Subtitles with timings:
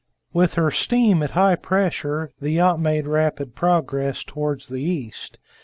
[0.33, 5.37] With her steam at high pressure, the yacht made rapid progress towards the east.